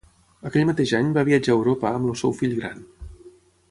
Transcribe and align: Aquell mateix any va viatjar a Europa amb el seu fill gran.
Aquell 0.49 0.65
mateix 0.69 0.93
any 1.01 1.11
va 1.19 1.25
viatjar 1.29 1.53
a 1.55 1.59
Europa 1.59 1.91
amb 1.93 2.11
el 2.15 2.19
seu 2.25 2.37
fill 2.43 2.61
gran. 2.63 2.85